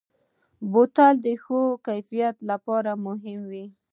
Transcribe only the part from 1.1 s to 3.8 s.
د ښو کیفیت لپاره مهم وي.